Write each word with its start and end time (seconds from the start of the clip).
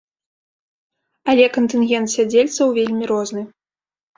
Але 1.33 1.45
кантынгент 1.57 2.07
сядзельцаў 2.15 2.67
вельмі 2.79 3.03
розны. 3.13 3.41